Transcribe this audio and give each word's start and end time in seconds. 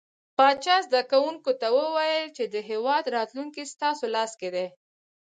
پاچا 0.37 0.75
زده 0.85 0.99
کوونکو 1.11 1.51
ته 1.61 1.67
وويل 1.77 2.27
چې 2.37 2.43
د 2.53 2.55
هيواد 2.69 3.05
راتلونکې 3.15 3.71
ستاسو 3.73 4.05
لاس 4.15 4.31
کې 4.39 4.49
ده. 4.55 4.65